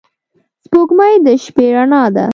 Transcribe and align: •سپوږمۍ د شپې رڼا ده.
•سپوږمۍ 0.63 1.15
د 1.25 1.27
شپې 1.43 1.65
رڼا 1.75 2.03
ده. 2.15 2.25